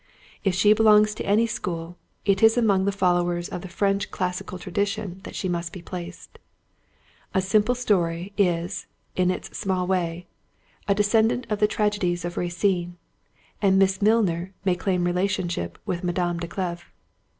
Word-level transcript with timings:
If 0.43 0.55
she 0.55 0.73
belongs 0.73 1.13
to 1.13 1.25
any 1.27 1.45
school, 1.45 1.95
it 2.25 2.41
is 2.41 2.57
among 2.57 2.85
the 2.85 2.91
followers 2.91 3.49
of 3.49 3.61
the 3.61 3.67
French 3.67 4.09
classical 4.09 4.57
tradition 4.57 5.19
that 5.25 5.35
she 5.35 5.47
must 5.47 5.71
be 5.71 5.83
placed. 5.83 6.39
A 7.35 7.39
Simple 7.43 7.75
Story 7.75 8.33
is, 8.35 8.87
in 9.15 9.29
its 9.29 9.55
small 9.55 9.85
way, 9.85 10.25
a 10.87 10.95
descendant 10.95 11.45
of 11.51 11.59
the 11.59 11.67
Tragedies 11.67 12.25
of 12.25 12.35
Racine; 12.35 12.97
and 13.61 13.77
Miss 13.77 14.01
Milner 14.01 14.55
may 14.65 14.75
claim 14.75 15.03
relationship 15.03 15.77
with 15.85 16.03
Madame 16.03 16.39
de 16.39 16.47
Clèves. 16.47 16.81